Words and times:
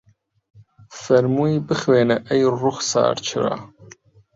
فەرمووی 1.01 1.55
بخوێنە 1.67 2.17
ئەی 2.27 2.43
ڕوخسار 2.59 3.15
چرا 3.27 3.55